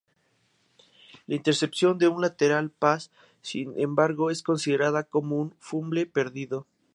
[1.27, 3.11] La intercepción de un lateral pass,
[3.43, 6.65] sin embargo, es considerada como un fumble perdido.